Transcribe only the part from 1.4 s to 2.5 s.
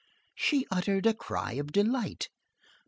of delight.